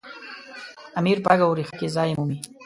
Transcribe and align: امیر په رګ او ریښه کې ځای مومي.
امیر 0.99 1.17
په 1.23 1.29
رګ 1.31 1.39
او 1.45 1.57
ریښه 1.57 1.75
کې 1.79 1.87
ځای 1.95 2.09
مومي. 2.17 2.37